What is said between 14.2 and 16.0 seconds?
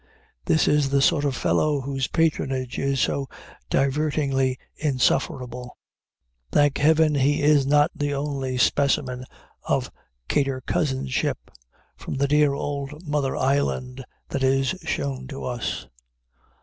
that is shown to us!